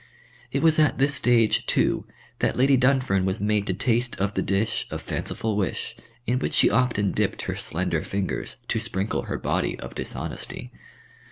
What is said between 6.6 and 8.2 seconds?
often dipped her slender